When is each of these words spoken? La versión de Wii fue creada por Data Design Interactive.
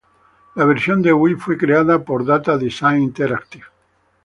La 0.55 0.65
versión 0.65 0.99
de 1.03 1.13
Wii 1.13 1.35
fue 1.35 1.59
creada 1.59 1.99
por 2.03 2.25
Data 2.25 2.57
Design 2.57 3.03
Interactive. 3.03 3.65